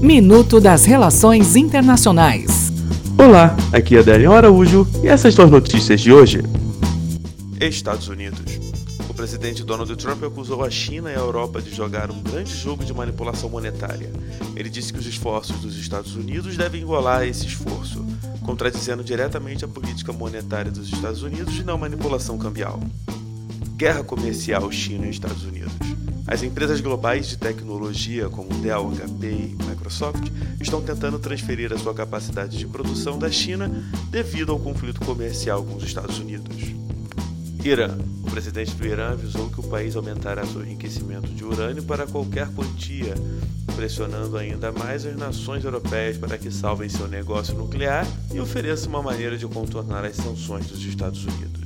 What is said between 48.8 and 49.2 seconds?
uma